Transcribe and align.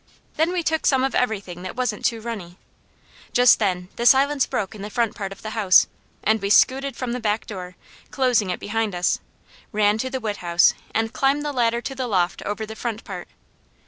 Then 0.35 0.51
we 0.51 0.63
took 0.63 0.87
some 0.87 1.03
of 1.03 1.13
everything 1.13 1.61
that 1.61 1.75
wasn't 1.75 2.03
too 2.03 2.21
runny. 2.21 2.57
Just 3.33 3.59
then 3.59 3.87
the 3.97 4.07
silence 4.07 4.47
broke 4.47 4.73
in 4.73 4.81
the 4.81 4.89
front 4.89 5.13
part 5.13 5.31
of 5.31 5.43
the 5.43 5.51
house, 5.51 5.85
and 6.23 6.41
we 6.41 6.49
scooted 6.49 6.95
from 6.95 7.11
the 7.11 7.19
back 7.19 7.45
door, 7.45 7.75
closing 8.09 8.49
it 8.49 8.59
behind 8.59 8.95
us, 8.95 9.19
ran 9.71 9.99
to 9.99 10.09
the 10.09 10.19
wood 10.19 10.37
house 10.37 10.73
and 10.95 11.13
climbed 11.13 11.45
the 11.45 11.51
ladder 11.53 11.81
to 11.81 11.93
the 11.93 12.07
loft 12.07 12.41
over 12.41 12.65
the 12.65 12.75
front 12.75 13.03
part. 13.03 13.27